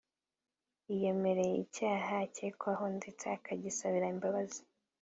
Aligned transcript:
yiyemereye 0.87 1.55
icyaha 1.65 2.13
akekwaho 2.25 2.85
ndetse 2.97 3.25
akagisabira 3.37 4.05
imbabazi 4.13 4.61